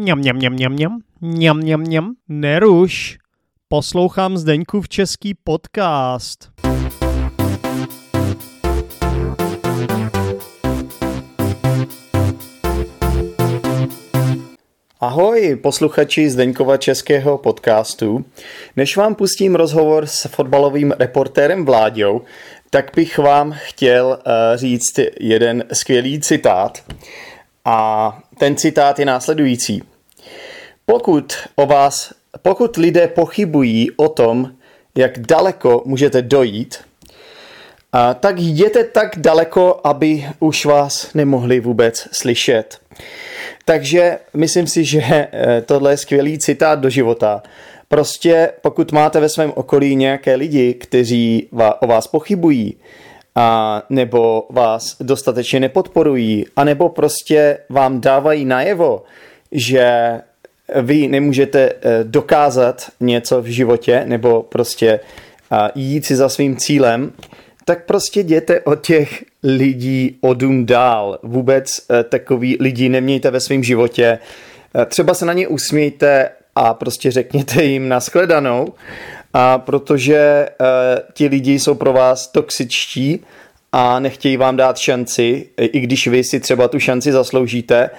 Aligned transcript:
Mňam, 0.00 0.18
mňam, 0.18 0.36
mňam, 0.36 0.52
mňam, 0.52 0.72
mňam, 0.72 0.98
mňam, 1.20 1.56
mňam, 1.58 1.80
mňam. 1.80 2.14
Neruš. 2.28 3.18
Poslouchám 3.68 4.36
Zdeňkův 4.36 4.88
český 4.88 5.34
podcast. 5.34 6.48
Ahoj, 15.00 15.58
posluchači 15.62 16.30
Zdeňkova 16.30 16.76
českého 16.76 17.38
podcastu. 17.38 18.24
Než 18.76 18.96
vám 18.96 19.14
pustím 19.14 19.54
rozhovor 19.54 20.06
s 20.06 20.28
fotbalovým 20.28 20.94
reportérem 20.98 21.64
Vláďou, 21.64 22.22
tak 22.70 22.90
bych 22.96 23.18
vám 23.18 23.54
chtěl 23.56 24.06
uh, 24.06 24.56
říct 24.56 24.98
jeden 25.20 25.64
skvělý 25.72 26.20
citát. 26.20 26.84
A 27.64 28.18
ten 28.38 28.56
citát 28.56 28.98
je 28.98 29.04
následující. 29.04 29.89
Pokud 30.90 31.32
o 31.56 31.66
vás, 31.66 32.12
pokud 32.42 32.76
lidé 32.76 33.08
pochybují 33.08 33.90
o 33.96 34.08
tom, 34.08 34.50
jak 34.94 35.18
daleko 35.18 35.82
můžete 35.84 36.22
dojít, 36.22 36.78
a 37.92 38.14
tak 38.14 38.38
jděte 38.38 38.84
tak 38.84 39.08
daleko, 39.16 39.80
aby 39.84 40.26
už 40.40 40.64
vás 40.64 41.14
nemohli 41.14 41.60
vůbec 41.60 42.08
slyšet. 42.12 42.78
Takže 43.64 44.18
myslím 44.34 44.66
si, 44.66 44.84
že 44.84 45.00
eh, 45.02 45.62
tohle 45.66 45.92
je 45.92 45.96
skvělý 45.96 46.38
citát 46.38 46.80
do 46.80 46.90
života. 46.90 47.42
Prostě 47.88 48.52
pokud 48.60 48.92
máte 48.92 49.20
ve 49.20 49.28
svém 49.28 49.52
okolí 49.56 49.96
nějaké 49.96 50.34
lidi, 50.34 50.74
kteří 50.74 51.48
o 51.80 51.86
vás 51.86 52.06
pochybují, 52.06 52.76
a 53.34 53.82
nebo 53.90 54.46
vás 54.50 54.96
dostatečně 55.00 55.60
nepodporují, 55.60 56.46
anebo 56.56 56.88
prostě 56.88 57.58
vám 57.68 58.00
dávají 58.00 58.44
najevo, 58.44 59.02
že 59.52 60.20
vy 60.82 61.08
nemůžete 61.08 61.60
eh, 61.60 62.04
dokázat 62.04 62.86
něco 63.00 63.42
v 63.42 63.46
životě, 63.46 64.02
nebo 64.06 64.42
prostě 64.42 65.00
jít 65.74 66.06
si 66.06 66.16
za 66.16 66.28
svým 66.28 66.56
cílem, 66.56 67.12
tak 67.64 67.84
prostě 67.84 68.20
jděte 68.20 68.60
od 68.60 68.86
těch 68.86 69.24
lidí 69.42 70.18
odum 70.20 70.66
dál. 70.66 71.18
Vůbec 71.22 71.80
eh, 71.90 72.04
takový 72.04 72.56
lidi 72.60 72.88
nemějte 72.88 73.30
ve 73.30 73.40
svém 73.40 73.64
životě. 73.64 74.18
Eh, 74.74 74.86
třeba 74.86 75.14
se 75.14 75.26
na 75.26 75.32
ně 75.32 75.48
usmějte 75.48 76.30
a 76.54 76.74
prostě 76.74 77.10
řekněte 77.10 77.64
jim 77.64 77.88
nashledanou, 77.88 78.74
a 79.34 79.58
protože 79.58 80.48
ti 81.12 81.26
lidi 81.26 81.58
jsou 81.58 81.74
pro 81.74 81.92
vás 81.92 82.26
toxičtí 82.26 83.20
a 83.72 84.00
nechtějí 84.00 84.36
vám 84.36 84.56
dát 84.56 84.78
šanci, 84.78 85.46
i 85.56 85.80
když 85.80 86.06
vy 86.06 86.24
si 86.24 86.40
třeba 86.40 86.68
tu 86.68 86.78
šanci 86.78 87.12
zasloužíte 87.12 87.90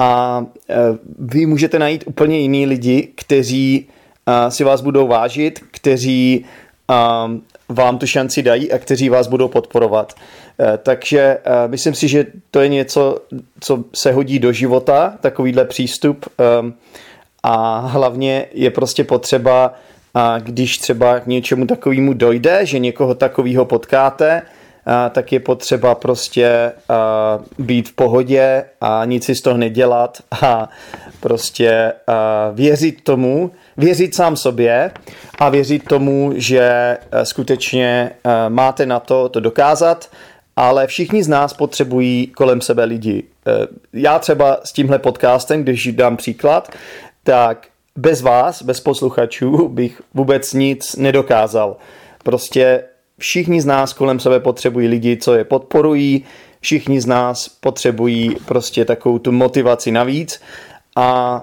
a 0.00 0.38
uh, 0.40 0.96
vy 1.18 1.46
můžete 1.46 1.78
najít 1.78 2.04
úplně 2.06 2.38
jiný 2.38 2.66
lidi, 2.66 3.08
kteří 3.14 3.88
uh, 4.28 4.48
si 4.48 4.64
vás 4.64 4.80
budou 4.80 5.06
vážit, 5.06 5.60
kteří 5.70 6.44
uh, 6.90 6.96
vám 7.68 7.98
tu 7.98 8.06
šanci 8.06 8.42
dají 8.42 8.72
a 8.72 8.78
kteří 8.78 9.08
vás 9.08 9.26
budou 9.26 9.48
podporovat. 9.48 10.14
Takže 10.82 11.38
myslím 11.66 11.94
si, 11.94 12.08
že 12.08 12.26
to 12.50 12.60
je 12.60 12.68
něco, 12.68 13.18
co 13.60 13.84
se 13.94 14.12
hodí 14.12 14.38
do 14.38 14.52
života, 14.52 15.14
takovýhle 15.20 15.64
přístup 15.64 16.26
a 17.42 17.78
hlavně 17.78 18.46
je 18.52 18.70
prostě 18.70 19.04
potřeba, 19.04 19.74
když 20.38 20.78
třeba 20.78 21.20
k 21.20 21.26
něčemu 21.26 21.66
takovému 21.66 22.12
dojde, 22.12 22.66
že 22.66 22.78
někoho 22.78 23.14
takového 23.14 23.64
potkáte, 23.64 24.42
tak 25.10 25.32
je 25.32 25.40
potřeba 25.40 25.94
prostě 25.94 26.72
být 27.58 27.88
v 27.88 27.92
pohodě 27.92 28.64
a 28.80 29.04
nic 29.04 29.24
si 29.24 29.34
z 29.34 29.40
toho 29.40 29.56
nedělat 29.56 30.18
a 30.42 30.68
prostě 31.20 31.92
věřit 32.52 33.04
tomu, 33.04 33.50
věřit 33.76 34.14
sám 34.14 34.36
sobě 34.36 34.90
a 35.38 35.48
věřit 35.48 35.84
tomu, 35.88 36.32
že 36.34 36.96
skutečně 37.22 38.10
máte 38.48 38.86
na 38.86 39.00
to 39.00 39.28
to 39.28 39.40
dokázat, 39.40 40.10
ale 40.56 40.86
všichni 40.86 41.22
z 41.22 41.28
nás 41.28 41.52
potřebují 41.52 42.26
kolem 42.26 42.60
sebe 42.60 42.84
lidi. 42.84 43.24
Já 43.92 44.18
třeba 44.18 44.60
s 44.64 44.72
tímhle 44.72 44.98
podcastem, 44.98 45.62
když 45.62 45.92
dám 45.92 46.16
příklad, 46.16 46.72
tak 47.24 47.66
bez 47.96 48.22
vás, 48.22 48.62
bez 48.62 48.80
posluchačů, 48.80 49.68
bych 49.68 50.02
vůbec 50.14 50.52
nic 50.52 50.96
nedokázal. 50.96 51.76
Prostě 52.24 52.84
všichni 53.20 53.60
z 53.60 53.66
nás 53.66 53.92
kolem 53.92 54.20
sebe 54.20 54.40
potřebují 54.40 54.88
lidi, 54.88 55.16
co 55.16 55.34
je 55.34 55.44
podporují, 55.44 56.24
všichni 56.60 57.00
z 57.00 57.06
nás 57.06 57.48
potřebují 57.48 58.36
prostě 58.44 58.84
takovou 58.84 59.18
tu 59.18 59.32
motivaci 59.32 59.90
navíc 59.90 60.40
a 60.96 61.42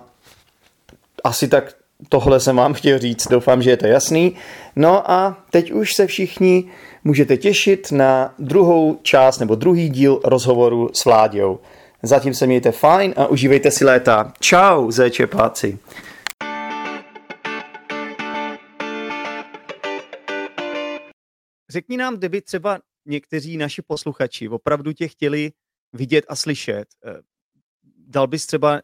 asi 1.24 1.48
tak 1.48 1.74
tohle 2.10 2.40
jsem 2.40 2.56
vám 2.56 2.74
chtěl 2.80 3.00
říct, 3.00 3.28
doufám, 3.28 3.62
že 3.62 3.70
je 3.70 3.78
to 3.78 3.88
jasný. 3.88 4.36
No 4.76 5.12
a 5.12 5.38
teď 5.52 5.72
už 5.72 5.94
se 5.94 6.08
všichni 6.08 6.66
můžete 7.04 7.38
těšit 7.38 7.92
na 7.92 8.34
druhou 8.40 9.00
část 9.02 9.40
nebo 9.40 9.56
druhý 9.56 9.90
díl 9.90 10.22
rozhovoru 10.24 10.90
s 10.94 11.06
Vláďou. 11.06 11.60
Zatím 12.04 12.34
se 12.34 12.48
mějte 12.48 12.72
fajn 12.72 13.14
a 13.18 13.28
užívejte 13.28 13.72
si 13.72 13.86
léta. 13.86 14.34
Čau, 14.40 14.92
zéčepáci. 14.92 15.78
Řekni 21.70 21.98
nám, 21.98 22.18
kdyby 22.18 22.42
třeba 22.42 22.80
někteří 23.06 23.58
naši 23.58 23.82
posluchači 23.82 24.50
opravdu 24.50 24.94
tě 24.94 25.08
chtěli 25.08 25.52
vidět 25.94 26.26
a 26.28 26.36
slyšet, 26.36 26.86
eh, 27.06 27.22
dal 28.08 28.28
bys 28.28 28.46
třeba 28.46 28.82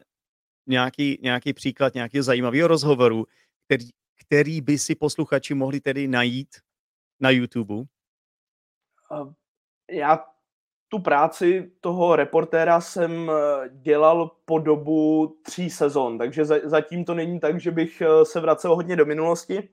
nějaký, 0.66 1.18
nějaký 1.22 1.52
příklad 1.52 1.94
nějakého 1.94 2.22
zajímavého 2.22 2.68
rozhovoru, 2.68 3.26
který, 3.64 3.88
který 4.26 4.60
by 4.60 4.78
si 4.78 4.94
posluchači 4.94 5.54
mohli 5.54 5.80
tedy 5.80 6.08
najít 6.08 6.48
na 7.20 7.30
YouTube? 7.30 7.74
Já 9.90 10.24
tu 10.88 10.98
práci 10.98 11.72
toho 11.80 12.16
reportéra 12.16 12.80
jsem 12.80 13.30
eh, 13.30 13.68
dělal 13.68 14.30
po 14.44 14.58
dobu 14.58 15.26
tří 15.42 15.70
sezon, 15.70 16.18
takže 16.18 16.44
zatím 16.44 17.04
to 17.04 17.14
není 17.14 17.40
tak, 17.40 17.60
že 17.60 17.70
bych 17.70 18.00
eh, 18.00 18.24
se 18.24 18.40
vracel 18.40 18.74
hodně 18.74 18.96
do 18.96 19.06
minulosti, 19.06 19.68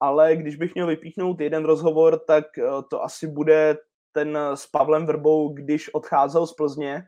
ale 0.00 0.36
když 0.36 0.56
bych 0.56 0.74
měl 0.74 0.86
vypíchnout 0.86 1.40
jeden 1.40 1.64
rozhovor, 1.64 2.18
tak 2.18 2.58
eh, 2.58 2.62
to 2.90 3.02
asi 3.02 3.26
bude 3.26 3.76
ten 4.12 4.38
s 4.54 4.66
Pavlem 4.66 5.06
Vrbou, 5.06 5.48
když 5.48 5.94
odcházel 5.94 6.46
z 6.46 6.54
Plzně, 6.54 7.06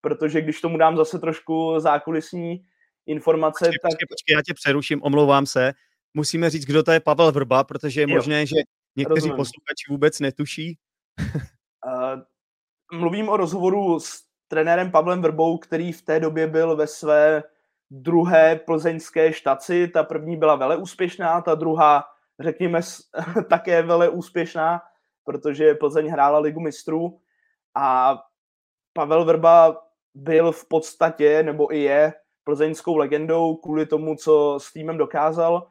protože 0.00 0.40
když 0.40 0.60
tomu 0.60 0.78
dám 0.78 0.96
zase 0.96 1.18
trošku 1.18 1.74
zákulisní 1.78 2.66
informace, 3.06 3.64
počkej, 3.64 3.78
tak... 3.82 3.90
Počkej, 3.90 4.06
počkej, 4.08 4.34
já 4.34 4.42
tě 4.42 4.54
přeruším, 4.54 5.02
omlouvám 5.02 5.46
se. 5.46 5.72
Musíme 6.14 6.50
říct, 6.50 6.64
kdo 6.64 6.82
to 6.82 6.92
je 6.92 7.00
Pavel 7.00 7.32
Vrba, 7.32 7.64
protože 7.64 8.00
je 8.00 8.06
jo, 8.10 8.16
možné, 8.16 8.46
že 8.46 8.56
někteří 8.96 9.14
rozumím. 9.14 9.36
posluchači 9.36 9.84
vůbec 9.90 10.20
netuší. 10.20 10.78
uh, 11.86 12.22
mluvím 12.98 13.28
o 13.28 13.36
rozhovoru 13.36 14.00
s 14.00 14.22
trenérem 14.48 14.90
Pavlem 14.90 15.22
Vrbou, 15.22 15.58
který 15.58 15.92
v 15.92 16.02
té 16.02 16.20
době 16.20 16.46
byl 16.46 16.76
ve 16.76 16.86
své 16.86 17.42
druhé 17.90 18.56
plzeňské 18.56 19.32
štaci. 19.32 19.88
Ta 19.88 20.02
první 20.02 20.36
byla 20.36 20.56
vele 20.56 20.76
úspěšná, 20.76 21.40
ta 21.40 21.54
druhá, 21.54 22.04
řekněme, 22.40 22.80
také 23.48 23.82
vele 23.82 24.08
úspěšná, 24.08 24.80
protože 25.24 25.74
Plzeň 25.74 26.08
hrála 26.08 26.38
ligu 26.38 26.60
mistrů 26.60 27.20
a 27.74 28.18
Pavel 28.92 29.24
Vrba 29.24 29.80
byl 30.14 30.52
v 30.52 30.68
podstatě, 30.68 31.42
nebo 31.42 31.74
i 31.74 31.78
je, 31.78 32.12
plzeňskou 32.44 32.96
legendou 32.96 33.56
kvůli 33.56 33.86
tomu, 33.86 34.16
co 34.16 34.58
s 34.60 34.72
týmem 34.72 34.98
dokázal. 34.98 35.70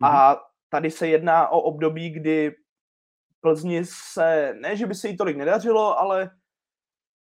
Mm. 0.00 0.06
A 0.06 0.40
tady 0.68 0.90
se 0.90 1.08
jedná 1.08 1.48
o 1.48 1.60
období, 1.60 2.10
kdy 2.10 2.54
Plzni 3.40 3.84
se, 3.84 4.54
ne, 4.60 4.76
že 4.76 4.86
by 4.86 4.94
se 4.94 5.08
jí 5.08 5.16
tolik 5.16 5.36
nedařilo, 5.36 5.98
ale 5.98 6.30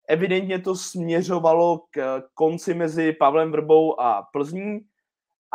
Evidentně 0.09 0.59
to 0.59 0.75
směřovalo 0.75 1.79
k 1.91 2.23
konci 2.35 2.75
mezi 2.75 3.13
Pavlem 3.13 3.53
Vrbou 3.53 4.01
a 4.01 4.23
Plzní 4.33 4.81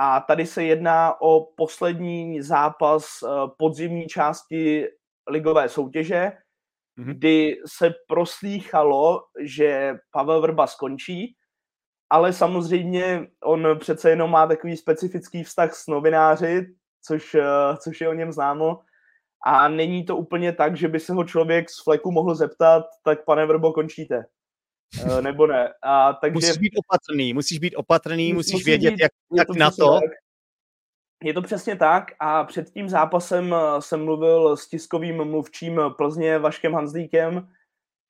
a 0.03 0.19
tady 0.19 0.45
se 0.45 0.63
jedná 0.63 1.21
o 1.21 1.45
poslední 1.57 2.41
zápas 2.41 3.05
eh, 3.23 3.27
podzimní 3.57 4.07
části 4.07 4.87
ligové 5.29 5.69
soutěže, 5.69 6.31
mm-hmm. 6.99 7.05
kdy 7.05 7.57
se 7.67 7.93
proslýchalo, 8.07 9.23
že 9.39 9.95
Pavel 10.11 10.41
Vrba 10.41 10.67
skončí, 10.67 11.35
ale 12.09 12.33
samozřejmě 12.33 13.27
on 13.43 13.67
přece 13.79 14.09
jenom 14.09 14.31
má 14.31 14.47
takový 14.47 14.77
specifický 14.77 15.43
vztah 15.43 15.75
s 15.75 15.87
novináři, 15.87 16.65
což, 17.05 17.35
eh, 17.35 17.77
což 17.77 18.01
je 18.01 18.09
o 18.09 18.13
něm 18.13 18.31
známo. 18.31 18.79
A 19.45 19.67
není 19.67 20.05
to 20.05 20.17
úplně 20.17 20.53
tak, 20.53 20.77
že 20.77 20.87
by 20.87 20.99
se 20.99 21.13
ho 21.13 21.23
člověk 21.23 21.69
z 21.69 21.83
fleku 21.83 22.11
mohl 22.11 22.35
zeptat, 22.35 22.85
tak 23.03 23.25
pane 23.25 23.45
Vrbo, 23.45 23.73
končíte. 23.73 24.25
Eh, 24.99 25.21
nebo 25.21 25.47
ne. 25.47 25.73
A, 25.83 26.13
takže... 26.13 26.33
Musíš 26.33 26.57
být 26.57 26.73
opatrný, 26.77 27.33
musíš 27.33 27.59
být 27.59 27.75
opatrný, 27.75 28.33
musíš 28.33 28.53
musí 28.53 28.63
vědět, 28.63 28.91
být, 28.91 28.99
jak, 28.99 29.11
jak 29.33 29.47
to 29.47 29.53
na 29.53 29.71
to. 29.71 29.99
Tak. 29.99 30.11
Je 31.23 31.33
to 31.33 31.41
přesně 31.41 31.75
tak 31.75 32.11
a 32.19 32.43
před 32.43 32.69
tím 32.69 32.89
zápasem 32.89 33.53
eh, 33.53 33.81
jsem 33.81 34.05
mluvil 34.05 34.57
s 34.57 34.67
tiskovým 34.67 35.25
mluvčím 35.25 35.81
Plzně 35.97 36.39
Vaškem 36.39 36.73
Hanzlíkem, 36.73 37.47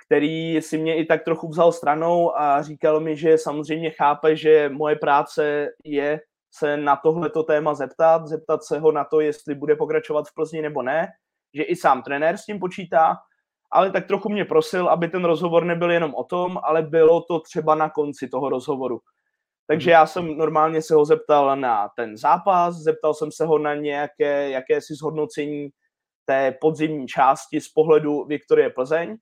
který 0.05 0.61
si 0.61 0.77
mě 0.77 0.95
i 0.95 1.05
tak 1.05 1.23
trochu 1.23 1.47
vzal 1.47 1.71
stranou 1.71 2.37
a 2.37 2.61
říkal 2.61 2.99
mi, 2.99 3.17
že 3.17 3.37
samozřejmě 3.37 3.89
chápe, 3.89 4.35
že 4.35 4.69
moje 4.69 4.95
práce 4.95 5.67
je 5.85 6.21
se 6.53 6.77
na 6.77 6.95
tohleto 6.95 7.43
téma 7.43 7.73
zeptat, 7.73 8.27
zeptat 8.27 8.63
se 8.63 8.79
ho 8.79 8.91
na 8.91 9.03
to, 9.03 9.19
jestli 9.19 9.55
bude 9.55 9.75
pokračovat 9.75 10.27
v 10.27 10.33
Plzni 10.33 10.61
nebo 10.61 10.81
ne, 10.81 11.07
že 11.53 11.63
i 11.63 11.75
sám 11.75 12.03
trenér 12.03 12.37
s 12.37 12.45
tím 12.45 12.59
počítá, 12.59 13.17
ale 13.71 13.91
tak 13.91 14.07
trochu 14.07 14.29
mě 14.29 14.45
prosil, 14.45 14.89
aby 14.89 15.07
ten 15.07 15.25
rozhovor 15.25 15.65
nebyl 15.65 15.91
jenom 15.91 16.15
o 16.15 16.23
tom, 16.23 16.59
ale 16.63 16.81
bylo 16.81 17.21
to 17.21 17.39
třeba 17.39 17.75
na 17.75 17.89
konci 17.89 18.27
toho 18.27 18.49
rozhovoru. 18.49 18.99
Takže 19.67 19.89
mhm. 19.89 19.91
já 19.91 20.05
jsem 20.05 20.37
normálně 20.37 20.81
se 20.81 20.95
ho 20.95 21.05
zeptal 21.05 21.55
na 21.55 21.89
ten 21.95 22.17
zápas, 22.17 22.75
zeptal 22.75 23.13
jsem 23.13 23.31
se 23.31 23.45
ho 23.45 23.57
na 23.57 23.75
nějaké 23.75 24.49
jakési 24.49 24.95
zhodnocení 24.95 25.69
té 26.25 26.57
podzimní 26.61 27.07
části 27.07 27.61
z 27.61 27.69
pohledu 27.69 28.25
Viktorie 28.25 28.69
Plzeň 28.69 29.17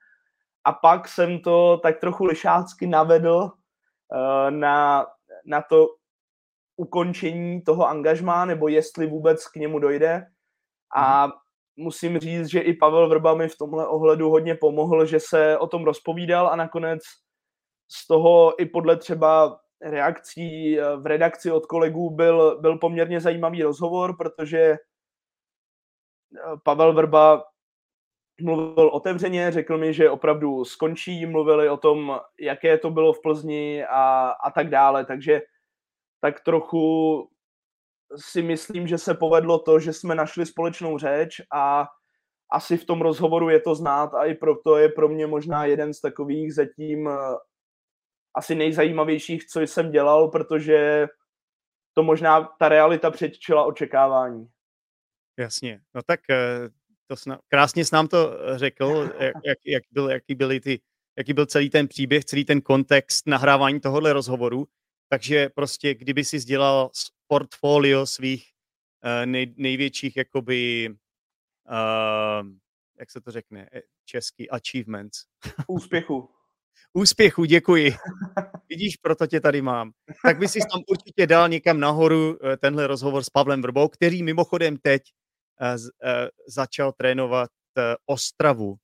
a 0.64 0.74
pak 0.74 1.08
jsem 1.08 1.40
to 1.40 1.78
tak 1.84 2.00
trochu 2.00 2.26
lišácky 2.26 2.88
navedl 2.88 3.36
uh, 3.44 4.52
na, 4.52 5.06
na 5.46 5.62
to 5.62 5.88
ukončení 6.76 7.62
toho 7.62 7.88
angažmá, 7.88 8.46
nebo 8.46 8.68
jestli 8.68 9.08
vůbec 9.08 9.48
k 9.48 9.56
němu 9.56 9.80
dojde. 9.80 10.26
A 10.96 11.28
mhm. 11.28 11.34
Musím 11.80 12.20
říct, 12.20 12.48
že 12.48 12.60
i 12.60 12.74
Pavel 12.74 13.10
Vrba 13.10 13.34
mi 13.34 13.48
v 13.48 13.58
tomhle 13.58 13.88
ohledu 13.88 14.30
hodně 14.30 14.56
pomohl, 14.56 15.06
že 15.06 15.20
se 15.20 15.58
o 15.58 15.68
tom 15.68 15.84
rozpovídal 15.84 16.48
a 16.48 16.56
nakonec 16.56 17.02
z 17.92 18.08
toho 18.08 18.62
i 18.62 18.66
podle 18.66 18.98
třeba 18.98 19.60
reakcí 19.82 20.80
eh, 20.80 20.96
v 20.96 21.06
redakci 21.06 21.52
od 21.52 21.66
kolegů 21.66 22.10
byl, 22.10 22.62
byl 22.62 22.78
poměrně 22.78 23.22
zajímavý 23.22 23.64
rozhovor, 23.64 24.18
protože 24.18 24.60
eh, 24.60 24.78
Pavel 26.64 26.94
Vrba 26.94 27.44
mluvil 28.42 28.88
otevřeně, 28.88 29.52
řekl 29.52 29.78
mi, 29.78 29.94
že 29.94 30.10
opravdu 30.10 30.66
skončí, 30.66 31.26
mluvili 31.26 31.70
o 31.70 31.78
tom, 31.78 32.20
jaké 32.40 32.78
to 32.78 32.90
bylo 32.90 33.14
v 33.14 33.22
Plzni 33.22 33.86
a, 33.86 34.30
a 34.30 34.52
tak 34.52 34.70
dále, 34.70 35.06
takže 35.06 35.42
tak 36.22 36.40
trochu 36.40 37.30
si 38.16 38.42
myslím, 38.42 38.88
že 38.88 38.98
se 38.98 39.14
povedlo 39.14 39.60
to, 39.60 39.80
že 39.80 39.94
jsme 39.94 40.16
našli 40.16 40.46
společnou 40.46 40.98
řeč 40.98 41.42
a 41.54 41.88
asi 42.52 42.78
v 42.78 42.86
tom 42.86 43.02
rozhovoru 43.02 43.50
je 43.50 43.60
to 43.60 43.76
znát 43.76 44.14
a 44.14 44.26
i 44.26 44.34
proto 44.34 44.78
je 44.78 44.90
pro 44.90 45.10
mě 45.10 45.28
možná 45.28 45.66
jeden 45.66 45.94
z 45.94 46.02
takových 46.02 46.54
zatím 46.54 47.08
eh, 47.08 47.18
asi 48.36 48.56
nejzajímavějších, 48.56 49.46
co 49.46 49.60
jsem 49.60 49.92
dělal, 49.92 50.28
protože 50.28 51.08
to 51.94 52.04
možná 52.04 52.50
ta 52.60 52.70
realita 52.70 53.12
předčila 53.12 53.64
očekávání. 53.64 54.48
Jasně, 55.40 55.82
no 55.96 56.02
tak 56.04 56.20
eh, 56.30 56.70
to 57.08 57.16
sna, 57.16 57.40
krásně 57.48 57.86
s 57.86 57.92
nám 57.92 58.08
to 58.08 58.38
řekl, 58.56 59.10
jak, 59.46 59.58
jak, 59.66 59.84
byl, 59.92 60.10
jaký, 60.10 60.36
byly 60.36 60.60
ty, 60.60 60.82
jaký 61.18 61.34
byl 61.34 61.46
celý 61.46 61.70
ten 61.70 61.88
příběh, 61.88 62.26
celý 62.26 62.46
ten 62.46 62.62
kontext 62.62 63.28
nahrávání 63.28 63.80
tohohle 63.80 64.14
rozhovoru. 64.14 64.68
Takže 65.10 65.50
prostě, 65.50 65.96
kdyby 65.96 66.26
si 66.26 66.40
sdělal 66.40 66.90
portfolio 67.28 68.06
svých 68.06 68.46
uh, 69.04 69.26
nej, 69.26 69.54
největších, 69.58 70.18
jakoby, 70.18 70.90
uh, 71.70 72.48
jak 73.00 73.12
se 73.12 73.22
to 73.22 73.32
řekne, 73.32 73.70
eh, 73.74 73.82
český 74.06 74.50
achievements. 74.50 75.26
Úspěchu. 75.68 76.30
Úspěchu, 76.94 77.46
děkuji. 77.46 77.94
Vidíš, 78.70 78.98
proto 78.98 79.28
tě 79.28 79.40
tady 79.40 79.62
mám. 79.62 79.92
Tak 80.24 80.40
by 80.40 80.48
si 80.48 80.60
tam 80.60 80.82
určitě 80.88 81.28
dal 81.28 81.50
někam 81.50 81.80
nahoru 81.80 82.38
tenhle 82.60 82.88
rozhovor 82.88 83.24
s 83.24 83.30
Pavlem 83.30 83.62
Vrbou, 83.62 83.88
který 83.88 84.24
mimochodem 84.24 84.78
teď 84.78 85.02
uh, 85.62 85.68
uh, 85.68 85.80
začal 86.48 86.92
trénovat 86.92 87.50
uh, 87.78 87.84
Ostravu. 88.06 88.76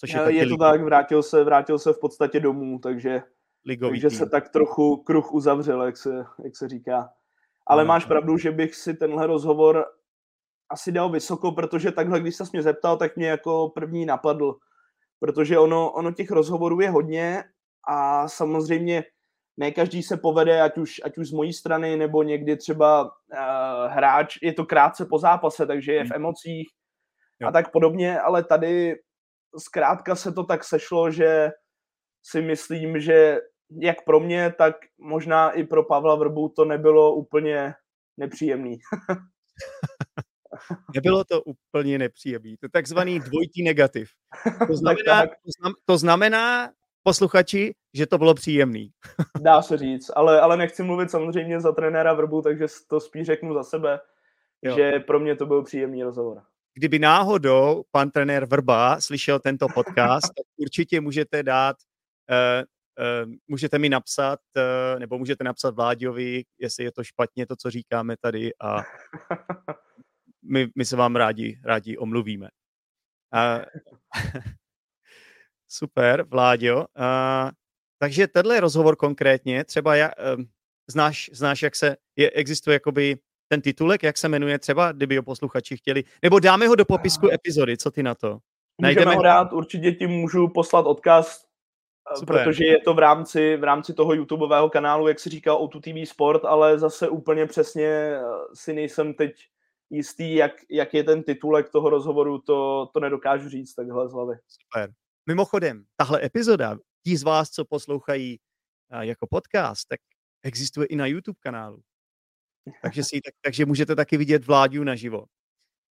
Což 0.00 0.12
je, 0.12 0.32
je 0.34 0.46
to 0.46 0.56
tak, 0.56 0.80
vrátil 0.80 1.22
se, 1.22 1.44
vrátil 1.44 1.78
se 1.78 1.92
v 1.92 1.98
podstatě 2.00 2.40
domů, 2.40 2.78
takže 2.78 3.22
ligový 3.66 3.92
Takže 3.92 4.08
tým. 4.08 4.18
se 4.18 4.26
tak 4.26 4.48
trochu 4.48 4.96
kruh 4.96 5.32
uzavřel, 5.32 5.82
jak 5.82 5.96
se, 5.96 6.24
jak 6.44 6.56
se 6.56 6.68
říká. 6.68 7.12
Ale 7.66 7.84
no, 7.84 7.88
máš 7.88 8.04
pravdu, 8.04 8.38
že 8.38 8.52
bych 8.52 8.74
si 8.74 8.94
tenhle 8.94 9.26
rozhovor 9.26 9.86
asi 10.68 10.92
dal 10.92 11.10
vysoko, 11.10 11.52
protože 11.52 11.92
takhle, 11.92 12.20
když 12.20 12.36
se 12.36 12.44
mě 12.52 12.62
zeptal, 12.62 12.96
tak 12.96 13.16
mě 13.16 13.28
jako 13.28 13.68
první 13.74 14.06
napadl. 14.06 14.56
Protože 15.20 15.58
ono, 15.58 15.92
ono 15.92 16.12
těch 16.12 16.30
rozhovorů 16.30 16.80
je 16.80 16.90
hodně 16.90 17.44
a 17.88 18.28
samozřejmě 18.28 19.04
ne 19.56 19.70
každý 19.70 20.02
se 20.02 20.16
povede, 20.16 20.62
ať 20.62 20.78
už, 20.78 21.00
ať 21.04 21.18
už 21.18 21.28
z 21.28 21.32
mojí 21.32 21.52
strany, 21.52 21.96
nebo 21.96 22.22
někdy 22.22 22.56
třeba 22.56 23.04
uh, 23.04 23.10
hráč, 23.88 24.38
je 24.42 24.52
to 24.52 24.66
krátce 24.66 25.06
po 25.06 25.18
zápase, 25.18 25.66
takže 25.66 25.92
je 25.92 26.04
v 26.04 26.06
hmm. 26.06 26.16
emocích 26.16 26.68
jo. 27.40 27.48
a 27.48 27.52
tak 27.52 27.72
podobně, 27.72 28.20
ale 28.20 28.44
tady 28.44 28.96
zkrátka 29.58 30.16
se 30.16 30.32
to 30.32 30.44
tak 30.44 30.64
sešlo, 30.64 31.10
že 31.10 31.50
si 32.22 32.42
myslím, 32.42 33.00
že 33.00 33.40
jak 33.80 34.04
pro 34.04 34.20
mě, 34.20 34.54
tak 34.58 34.76
možná 34.98 35.50
i 35.50 35.64
pro 35.64 35.84
Pavla 35.84 36.14
Vrbu 36.14 36.48
to 36.48 36.64
nebylo 36.64 37.14
úplně 37.14 37.74
nepříjemný. 38.16 38.78
Nebylo 40.94 41.24
to 41.24 41.42
úplně 41.42 41.98
nepříjemný. 41.98 42.56
To 42.56 42.66
je 42.66 42.70
takzvaný 42.70 43.20
dvojitý 43.20 43.62
negativ. 43.62 44.10
To 44.66 44.76
znamená, 44.76 45.24
to 45.84 45.98
znamená 45.98 46.70
posluchači, 47.02 47.74
že 47.94 48.06
to 48.06 48.18
bylo 48.18 48.34
příjemný. 48.34 48.90
Dá 49.40 49.62
se 49.62 49.76
říct, 49.76 50.10
ale, 50.16 50.40
ale 50.40 50.56
nechci 50.56 50.82
mluvit 50.82 51.10
samozřejmě 51.10 51.60
za 51.60 51.72
trenéra 51.72 52.12
Vrbu, 52.12 52.42
takže 52.42 52.66
to 52.88 53.00
spíš 53.00 53.26
řeknu 53.26 53.54
za 53.54 53.62
sebe, 53.62 54.00
jo. 54.62 54.76
že 54.76 55.00
pro 55.00 55.20
mě 55.20 55.36
to 55.36 55.46
byl 55.46 55.62
příjemný 55.62 56.02
rozhovor. 56.02 56.42
Kdyby 56.74 56.98
náhodou 56.98 57.82
pan 57.90 58.10
trenér 58.10 58.46
Vrba 58.46 59.00
slyšel 59.00 59.38
tento 59.38 59.66
podcast, 59.68 60.26
tak 60.26 60.46
určitě 60.56 61.00
můžete 61.00 61.42
dát 61.42 61.76
Uh, 62.30 62.64
můžete 63.48 63.78
mi 63.78 63.88
napsat, 63.88 64.38
uh, 64.56 65.00
nebo 65.00 65.18
můžete 65.18 65.44
napsat 65.44 65.74
Vláďovi, 65.74 66.44
jestli 66.58 66.84
je 66.84 66.92
to 66.92 67.04
špatně, 67.04 67.46
to, 67.46 67.56
co 67.56 67.70
říkáme 67.70 68.16
tady 68.16 68.52
a 68.60 68.82
my, 70.42 70.68
my 70.76 70.84
se 70.84 70.96
vám 70.96 71.16
rádi, 71.16 71.60
rádi 71.64 71.98
omluvíme. 71.98 72.48
Uh, 73.34 73.64
super, 75.68 76.22
Vláďo. 76.22 76.76
Uh, 76.76 77.50
takže 77.98 78.26
tenhle 78.26 78.60
rozhovor 78.60 78.96
konkrétně, 78.96 79.64
třeba 79.64 79.96
já, 79.96 80.10
uh, 80.36 80.42
znáš, 80.90 81.30
znáš, 81.32 81.62
jak 81.62 81.76
se, 81.76 81.96
je, 82.16 82.30
existuje 82.30 82.74
jakoby 82.74 83.16
ten 83.48 83.60
titulek, 83.60 84.02
jak 84.02 84.18
se 84.18 84.28
jmenuje 84.28 84.58
třeba, 84.58 84.92
kdyby 84.92 85.16
ho 85.16 85.22
posluchači 85.22 85.76
chtěli, 85.76 86.04
nebo 86.22 86.40
dáme 86.40 86.68
ho 86.68 86.74
do 86.74 86.84
popisku 86.84 87.30
epizody, 87.32 87.76
co 87.76 87.90
ty 87.90 88.02
na 88.02 88.14
to? 88.14 88.38
Najdeme 88.80 89.14
ho 89.14 89.22
rád, 89.22 89.52
určitě 89.52 89.92
ti 89.92 90.06
můžu 90.06 90.48
poslat 90.48 90.86
odkaz, 90.86 91.43
Super. 92.16 92.44
protože 92.44 92.64
je 92.64 92.80
to 92.80 92.94
v 92.94 92.98
rámci, 92.98 93.56
v 93.56 93.64
rámci 93.64 93.94
toho 93.94 94.14
YouTubeového 94.14 94.70
kanálu, 94.70 95.08
jak 95.08 95.20
se 95.20 95.30
říká 95.30 95.56
o 95.56 95.68
TV 95.68 96.08
Sport, 96.08 96.44
ale 96.44 96.78
zase 96.78 97.08
úplně 97.08 97.46
přesně 97.46 97.86
eh, 97.86 98.22
si 98.54 98.72
nejsem 98.72 99.14
teď 99.14 99.32
jistý, 99.90 100.34
jak, 100.34 100.52
jak 100.70 100.94
je 100.94 101.04
ten 101.04 101.22
titulek 101.22 101.70
toho 101.70 101.90
rozhovoru, 101.90 102.38
to, 102.38 102.88
to 102.92 103.00
nedokážu 103.00 103.48
říct 103.48 103.74
takhle 103.74 104.08
z 104.08 104.12
hlavy. 104.12 104.34
Super. 104.48 104.92
Mimochodem, 105.26 105.84
tahle 105.96 106.24
epizoda, 106.24 106.76
ti 107.04 107.16
z 107.16 107.22
vás, 107.22 107.50
co 107.50 107.64
poslouchají 107.64 108.40
eh, 108.90 109.06
jako 109.06 109.26
podcast, 109.26 109.88
tak 109.88 110.00
existuje 110.42 110.86
i 110.86 110.96
na 110.96 111.06
YouTube 111.06 111.38
kanálu. 111.40 111.80
Takže, 112.82 113.04
si, 113.04 113.20
tak, 113.20 113.34
takže 113.44 113.66
můžete 113.66 113.96
taky 113.96 114.16
vidět 114.16 114.46
Vláďu 114.46 114.84
naživo. 114.84 115.24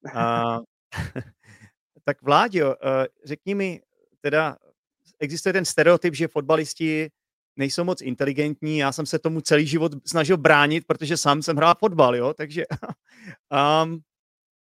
A, 0.16 0.60
tak 2.04 2.22
Vláďo, 2.22 2.76
eh, 2.86 3.08
řekni 3.26 3.56
mi 3.56 3.82
teda, 4.22 4.58
existuje 5.20 5.54
ten 5.54 5.66
stereotyp, 5.66 6.16
že 6.16 6.28
fotbalisti 6.28 7.10
nejsou 7.56 7.84
moc 7.84 8.02
inteligentní. 8.02 8.78
Já 8.78 8.92
jsem 8.92 9.06
se 9.06 9.20
tomu 9.20 9.42
celý 9.42 9.68
život 9.68 9.92
snažil 10.06 10.38
bránit, 10.38 10.88
protože 10.88 11.18
sám 11.18 11.42
jsem 11.42 11.58
hrál 11.58 11.76
fotbal, 11.80 12.16
jo, 12.16 12.34
takže 12.34 12.66
um, 13.84 14.00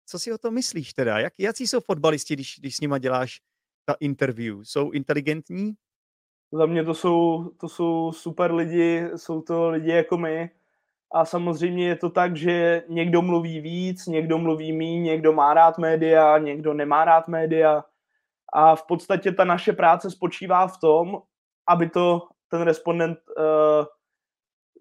co 0.06 0.18
si 0.18 0.32
o 0.32 0.38
tom 0.38 0.54
myslíš 0.54 0.92
teda? 0.92 1.18
Jak, 1.18 1.32
jaký 1.38 1.66
jsou 1.66 1.80
fotbalisti, 1.80 2.34
když, 2.34 2.54
když 2.58 2.76
s 2.76 2.80
nima 2.80 2.98
děláš 2.98 3.40
ta 3.84 3.96
interview? 4.00 4.60
Jsou 4.62 4.90
inteligentní? 4.90 5.74
Za 6.52 6.66
mě 6.66 6.84
to 6.84 6.94
jsou, 6.94 7.50
to 7.60 7.68
jsou 7.68 8.12
super 8.12 8.54
lidi, 8.54 9.08
jsou 9.16 9.42
to 9.42 9.70
lidi 9.70 9.90
jako 9.90 10.18
my. 10.18 10.50
A 11.12 11.24
samozřejmě 11.24 11.88
je 11.88 11.96
to 11.96 12.10
tak, 12.10 12.36
že 12.36 12.82
někdo 12.88 13.22
mluví 13.22 13.60
víc, 13.60 14.06
někdo 14.06 14.38
mluví 14.38 14.72
méně, 14.72 15.00
někdo 15.00 15.32
má 15.32 15.54
rád 15.54 15.78
média, 15.78 16.38
někdo 16.38 16.74
nemá 16.74 17.04
rád 17.04 17.28
média. 17.28 17.84
A 18.54 18.76
v 18.76 18.86
podstatě 18.86 19.32
ta 19.32 19.44
naše 19.44 19.72
práce 19.72 20.10
spočívá 20.10 20.66
v 20.66 20.78
tom, 20.78 21.22
aby 21.68 21.90
to 21.90 22.28
ten 22.48 22.62
respondent 22.62 23.18
uh, 23.38 23.84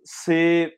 si, 0.05 0.71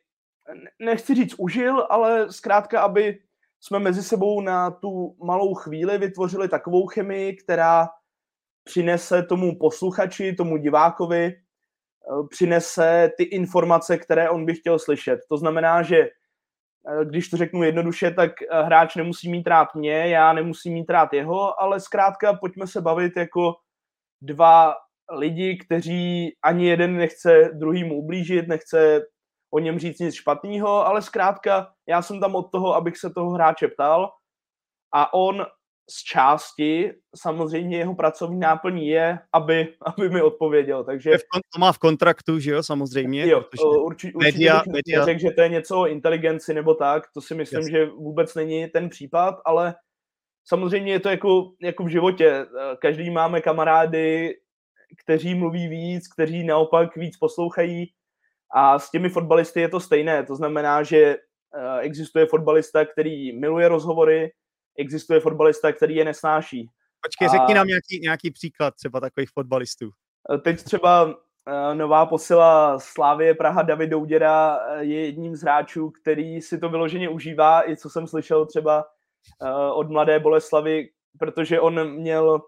nechci 0.78 1.14
říct 1.14 1.34
užil, 1.38 1.86
ale 1.90 2.32
zkrátka, 2.32 2.80
aby 2.80 3.18
jsme 3.60 3.78
mezi 3.78 4.02
sebou 4.02 4.40
na 4.40 4.70
tu 4.70 5.16
malou 5.24 5.54
chvíli 5.54 5.98
vytvořili 5.98 6.48
takovou 6.48 6.86
chemii, 6.86 7.36
která 7.36 7.88
přinese 8.64 9.22
tomu 9.22 9.58
posluchači, 9.58 10.32
tomu 10.32 10.56
divákovi, 10.56 11.34
uh, 12.10 12.28
přinese 12.28 13.10
ty 13.16 13.22
informace, 13.22 13.98
které 13.98 14.30
on 14.30 14.44
by 14.44 14.54
chtěl 14.54 14.78
slyšet. 14.78 15.20
To 15.28 15.36
znamená, 15.36 15.82
že 15.82 15.96
Eh, 15.96 16.10
když 17.04 17.28
to 17.28 17.36
řeknu 17.36 17.62
jednoduše, 17.62 18.10
tak 18.10 18.30
eh, 18.42 18.62
hráč 18.62 18.96
nemusí 18.96 19.30
mít 19.30 19.46
rád 19.46 19.74
mě, 19.74 20.08
já 20.08 20.32
nemusím 20.32 20.72
mít 20.72 20.90
rád 20.90 21.12
jeho, 21.12 21.62
ale 21.62 21.80
zkrátka 21.80 22.34
pojďme 22.34 22.66
se 22.66 22.80
bavit 22.80 23.12
jako 23.16 23.54
dva 24.22 24.74
lidi, 25.12 25.58
kteří 25.66 26.36
ani 26.44 26.68
jeden 26.68 26.96
nechce 26.96 27.50
druhýmu 27.54 27.94
ublížit, 27.94 28.48
nechce 28.48 29.00
o 29.54 29.58
něm 29.58 29.78
říct 29.78 29.98
nic 29.98 30.14
špatného, 30.14 30.86
ale 30.86 31.02
zkrátka 31.02 31.72
já 31.88 32.02
jsem 32.02 32.20
tam 32.20 32.34
od 32.34 32.50
toho, 32.52 32.74
abych 32.74 32.96
se 32.96 33.10
toho 33.10 33.30
hráče 33.30 33.68
ptal 33.68 34.10
a 34.94 35.14
on 35.14 35.46
z 35.90 36.02
části 36.04 36.92
samozřejmě 37.16 37.78
jeho 37.78 37.94
pracovní 37.94 38.38
náplní 38.38 38.88
je, 38.88 39.18
aby, 39.32 39.74
aby 39.96 40.08
mi 40.08 40.22
odpověděl. 40.22 40.84
Takže 40.84 41.10
to 41.54 41.60
má 41.60 41.72
v 41.72 41.78
kontraktu, 41.78 42.38
že 42.38 42.50
jo, 42.50 42.62
samozřejmě. 42.62 43.26
Jo, 43.26 43.44
urči, 43.60 44.12
určitě 44.12 44.18
media, 44.18 44.56
bych 44.56 44.72
media. 44.72 45.04
Řekl, 45.04 45.20
že 45.20 45.30
to 45.30 45.40
je 45.40 45.48
něco 45.48 45.80
o 45.80 45.86
inteligenci 45.86 46.54
nebo 46.54 46.74
tak, 46.74 47.02
to 47.14 47.20
si 47.20 47.34
myslím, 47.34 47.60
yes. 47.60 47.70
že 47.70 47.86
vůbec 47.86 48.34
není 48.34 48.68
ten 48.68 48.88
případ, 48.88 49.34
ale 49.44 49.74
samozřejmě 50.44 50.92
je 50.92 51.00
to 51.00 51.08
jako, 51.08 51.52
jako 51.62 51.84
v 51.84 51.88
životě. 51.88 52.46
Každý 52.80 53.10
máme 53.10 53.40
kamarády, 53.40 54.34
kteří 55.04 55.34
mluví 55.34 55.68
víc, 55.68 56.08
kteří 56.08 56.44
naopak 56.44 56.96
víc 56.96 57.16
poslouchají 57.16 57.92
a 58.54 58.78
s 58.78 58.90
těmi 58.90 59.08
fotbalisty 59.08 59.60
je 59.60 59.68
to 59.68 59.80
stejné. 59.80 60.24
To 60.24 60.36
znamená, 60.36 60.82
že 60.82 60.96
eh, 60.96 61.80
existuje 61.80 62.26
fotbalista, 62.26 62.84
který 62.84 63.38
miluje 63.38 63.68
rozhovory, 63.68 64.30
existuje 64.78 65.20
fotbalista, 65.20 65.72
který 65.72 65.96
je 65.96 66.04
nesnáší. 66.04 66.70
Počkej, 67.02 67.28
a... 67.28 67.30
řekni 67.30 67.54
nám 67.54 67.66
nějaký, 67.66 68.00
nějaký 68.02 68.30
příklad 68.30 68.74
třeba 68.74 69.00
takových 69.00 69.30
fotbalistů. 69.30 69.90
Eh, 70.34 70.38
teď 70.38 70.62
třeba 70.62 71.04
uh, 71.04 71.12
nová 71.74 72.06
posila 72.06 72.78
Slávie 72.78 73.34
Praha 73.34 73.62
David 73.62 73.90
Douděra 73.90 74.58
je 74.78 75.06
jedním 75.06 75.36
z 75.36 75.42
hráčů, 75.42 75.90
který 75.90 76.42
si 76.42 76.58
to 76.58 76.68
vyloženě 76.68 77.08
užívá, 77.08 77.70
i 77.70 77.76
co 77.76 77.90
jsem 77.90 78.06
slyšel 78.06 78.46
třeba 78.46 78.84
uh, 79.42 79.78
od 79.78 79.90
mladé 79.90 80.18
Boleslavy, 80.18 80.88
protože 81.18 81.60
on 81.60 81.90
měl 81.90 82.40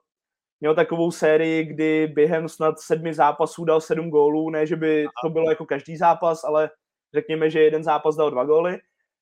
měl 0.60 0.74
takovou 0.74 1.10
sérii, 1.10 1.64
kdy 1.64 2.06
během 2.06 2.48
snad 2.48 2.80
sedmi 2.80 3.14
zápasů 3.14 3.64
dal 3.64 3.80
sedm 3.80 4.10
gólů, 4.10 4.50
ne, 4.50 4.66
že 4.66 4.76
by 4.76 5.06
to 5.24 5.30
bylo 5.30 5.50
jako 5.50 5.66
každý 5.66 5.96
zápas, 5.96 6.44
ale 6.44 6.70
řekněme, 7.14 7.50
že 7.50 7.60
jeden 7.60 7.84
zápas 7.84 8.16
dal 8.16 8.30
dva 8.30 8.44
góly 8.44 8.78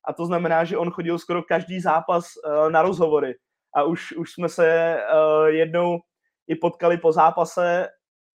a 0.06 0.12
to 0.12 0.26
znamená, 0.26 0.64
že 0.64 0.76
on 0.76 0.90
chodil 0.90 1.18
skoro 1.18 1.42
každý 1.42 1.80
zápas 1.80 2.26
uh, 2.36 2.70
na 2.70 2.82
rozhovory. 2.82 3.34
A 3.74 3.82
už, 3.82 4.12
už 4.12 4.32
jsme 4.32 4.48
se 4.48 4.96
uh, 4.96 5.46
jednou 5.46 5.98
i 6.48 6.54
potkali 6.54 6.98
po 6.98 7.12
zápase 7.12 7.88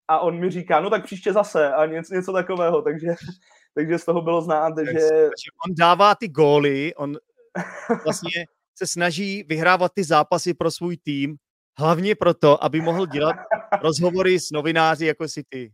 a 0.09 0.19
on 0.19 0.39
mi 0.39 0.51
říká, 0.51 0.81
no 0.81 0.91
tak 0.91 1.05
příště 1.05 1.33
zase. 1.33 1.73
A 1.73 1.87
něco, 1.87 2.15
něco 2.15 2.33
takového, 2.33 2.83
takže, 2.83 3.15
takže 3.75 3.99
z 3.99 4.05
toho 4.05 4.23
bylo 4.23 4.43
znát, 4.43 4.79
že... 4.79 4.85
Takže 4.85 5.51
on 5.69 5.75
dává 5.79 6.15
ty 6.15 6.29
góly, 6.29 6.95
on 6.95 7.17
vlastně 8.05 8.47
se 8.75 8.87
snaží 8.87 9.43
vyhrávat 9.43 9.93
ty 9.95 10.05
zápasy 10.05 10.55
pro 10.55 10.71
svůj 10.71 10.97
tým 10.97 11.39
Hlavně 11.79 12.15
proto, 12.15 12.65
aby 12.65 12.81
mohl 12.81 13.07
dělat 13.07 13.37
rozhovory 13.83 14.41
s 14.41 14.51
novináři 14.51 15.07
jako 15.07 15.29
si 15.29 15.43
ty. 15.49 15.73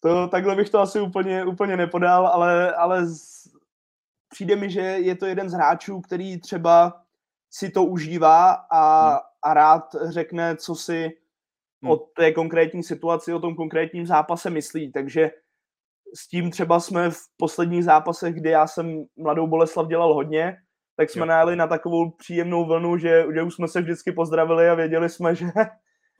to, 0.00 0.28
takhle 0.28 0.56
bych 0.56 0.70
to 0.70 0.80
asi 0.80 1.00
úplně, 1.00 1.44
úplně 1.44 1.76
nepodal, 1.76 2.26
ale, 2.26 2.74
ale 2.74 3.06
přijde 4.30 4.56
mi, 4.56 4.70
že 4.70 4.80
je 4.80 5.16
to 5.16 5.26
jeden 5.26 5.50
z 5.50 5.52
hráčů, 5.52 6.00
který 6.00 6.40
třeba 6.40 7.02
si 7.50 7.70
to 7.70 7.84
užívá 7.84 8.52
a, 8.70 9.10
hmm. 9.10 9.18
a 9.42 9.54
rád 9.54 9.96
řekne, 10.08 10.56
co 10.56 10.74
si 10.74 11.10
hmm. 11.82 11.90
o 11.90 11.96
té 11.96 12.32
konkrétní 12.32 12.82
situaci, 12.82 13.34
o 13.34 13.40
tom 13.40 13.54
konkrétním 13.54 14.06
zápase 14.06 14.50
myslí. 14.50 14.92
Takže 14.92 15.30
s 16.14 16.28
tím 16.28 16.50
třeba 16.50 16.80
jsme 16.80 17.10
v 17.10 17.18
posledních 17.36 17.84
zápasech, 17.84 18.34
kdy 18.34 18.50
já 18.50 18.66
jsem 18.66 19.04
Mladou 19.16 19.46
Boleslav 19.46 19.86
dělal 19.86 20.14
hodně, 20.14 20.56
tak 20.96 21.10
jsme 21.10 21.20
jo. 21.20 21.26
najeli 21.26 21.56
na 21.56 21.66
takovou 21.66 22.10
příjemnou 22.10 22.66
vlnu, 22.66 22.98
že, 22.98 23.24
že 23.34 23.42
už 23.42 23.54
jsme 23.54 23.68
se 23.68 23.80
vždycky 23.80 24.12
pozdravili 24.12 24.68
a 24.68 24.74
věděli 24.74 25.08
jsme, 25.08 25.34
že, 25.34 25.46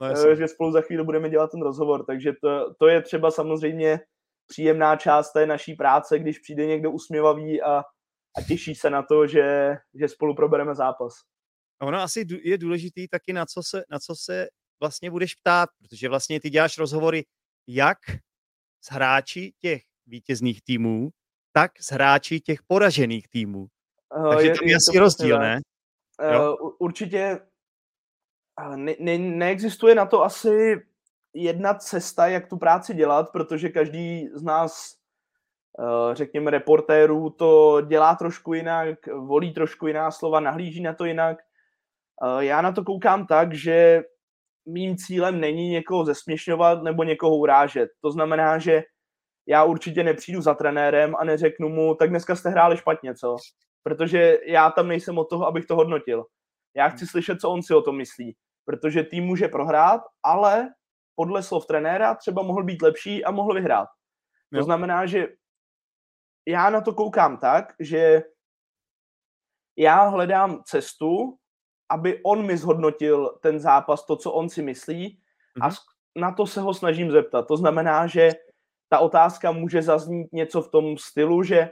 no, 0.01 0.35
že 0.35 0.47
spolu 0.47 0.71
za 0.71 0.81
chvíli 0.81 1.03
budeme 1.03 1.29
dělat 1.29 1.51
ten 1.51 1.61
rozhovor. 1.61 2.05
Takže 2.05 2.33
to, 2.41 2.73
to 2.73 2.87
je 2.87 3.01
třeba 3.01 3.31
samozřejmě 3.31 3.99
příjemná 4.47 4.95
část 4.95 5.31
té 5.31 5.45
naší 5.45 5.73
práce, 5.73 6.19
když 6.19 6.39
přijde 6.39 6.65
někdo 6.65 6.91
usměvavý 6.91 7.61
a, 7.61 7.83
a 8.37 8.41
těší 8.41 8.75
se 8.75 8.89
na 8.89 9.03
to, 9.03 9.27
že, 9.27 9.77
že 9.93 10.07
spolu 10.07 10.35
probereme 10.35 10.75
zápas. 10.75 11.13
Ono 11.81 11.97
asi 11.97 12.25
je 12.43 12.57
důležitý 12.57 13.07
taky, 13.07 13.33
na 13.33 13.45
co, 13.45 13.63
se, 13.63 13.83
na 13.89 13.99
co 13.99 14.15
se 14.15 14.47
vlastně 14.79 15.11
budeš 15.11 15.35
ptát, 15.35 15.69
protože 15.77 16.09
vlastně 16.09 16.39
ty 16.39 16.49
děláš 16.49 16.77
rozhovory 16.77 17.25
jak 17.67 17.97
s 18.81 18.91
hráči 18.91 19.53
těch 19.59 19.81
vítězných 20.05 20.61
týmů, 20.61 21.09
tak 21.53 21.71
s 21.81 21.91
hráči 21.91 22.39
těch 22.39 22.63
poražených 22.63 23.27
týmů. 23.27 23.67
Takže 24.29 24.47
je, 24.47 24.55
tam 24.55 24.67
je, 24.67 24.75
asi 24.75 24.99
rozdíl, 24.99 25.39
ne? 25.39 25.61
Uh, 26.21 26.71
určitě 26.79 27.39
ne, 28.75 28.95
ne, 28.99 29.17
neexistuje 29.17 29.95
na 29.95 30.05
to 30.05 30.23
asi 30.23 30.81
jedna 31.33 31.73
cesta, 31.73 32.27
jak 32.27 32.49
tu 32.49 32.57
práci 32.57 32.93
dělat, 32.93 33.31
protože 33.31 33.69
každý 33.69 34.29
z 34.33 34.43
nás, 34.43 34.95
řekněme, 36.13 36.51
reportérů 36.51 37.29
to 37.29 37.81
dělá 37.81 38.15
trošku 38.15 38.53
jinak, 38.53 39.07
volí 39.07 39.53
trošku 39.53 39.87
jiná 39.87 40.11
slova, 40.11 40.39
nahlíží 40.39 40.81
na 40.81 40.93
to 40.93 41.05
jinak. 41.05 41.37
Uh, 42.23 42.39
já 42.39 42.61
na 42.61 42.71
to 42.71 42.83
koukám 42.83 43.27
tak, 43.27 43.53
že 43.53 44.03
mým 44.65 44.97
cílem 44.97 45.39
není 45.39 45.69
někoho 45.69 46.05
zesměšňovat 46.05 46.83
nebo 46.83 47.03
někoho 47.03 47.37
urážet. 47.37 47.89
To 48.01 48.11
znamená, 48.11 48.57
že 48.57 48.83
já 49.47 49.63
určitě 49.63 50.03
nepřijdu 50.03 50.41
za 50.41 50.53
trenérem 50.53 51.15
a 51.15 51.23
neřeknu 51.23 51.69
mu, 51.69 51.95
tak 51.95 52.09
dneska 52.09 52.35
jste 52.35 52.49
hráli 52.49 52.77
špatně, 52.77 53.15
co? 53.15 53.35
protože 53.83 54.37
já 54.45 54.71
tam 54.71 54.87
nejsem 54.87 55.17
od 55.17 55.29
toho, 55.29 55.47
abych 55.47 55.65
to 55.65 55.75
hodnotil. 55.75 56.25
Já 56.75 56.89
chci 56.89 57.07
slyšet, 57.07 57.41
co 57.41 57.49
on 57.49 57.63
si 57.63 57.73
o 57.73 57.81
tom 57.81 57.97
myslí, 57.97 58.35
protože 58.65 59.03
tým 59.03 59.23
může 59.23 59.47
prohrát, 59.47 60.01
ale 60.23 60.69
podle 61.15 61.43
slov 61.43 61.65
trenéra 61.65 62.15
třeba 62.15 62.41
mohl 62.41 62.63
být 62.63 62.81
lepší 62.81 63.25
a 63.25 63.31
mohl 63.31 63.53
vyhrát. 63.53 63.87
Jo. 64.51 64.59
To 64.59 64.63
znamená, 64.63 65.05
že 65.05 65.27
já 66.47 66.69
na 66.69 66.81
to 66.81 66.93
koukám 66.93 67.37
tak, 67.37 67.73
že 67.79 68.23
já 69.77 70.03
hledám 70.03 70.61
cestu, 70.65 71.37
aby 71.89 72.23
on 72.23 72.45
mi 72.45 72.57
zhodnotil 72.57 73.37
ten 73.41 73.59
zápas, 73.59 74.05
to, 74.05 74.15
co 74.15 74.31
on 74.31 74.49
si 74.49 74.61
myslí 74.61 75.21
a 75.61 75.67
mhm. 75.67 75.75
na 76.15 76.31
to 76.31 76.47
se 76.47 76.61
ho 76.61 76.73
snažím 76.73 77.11
zeptat. 77.11 77.47
To 77.47 77.57
znamená, 77.57 78.07
že 78.07 78.31
ta 78.89 78.99
otázka 78.99 79.51
může 79.51 79.81
zaznít 79.81 80.33
něco 80.33 80.61
v 80.61 80.71
tom 80.71 80.97
stylu, 80.97 81.43
že 81.43 81.69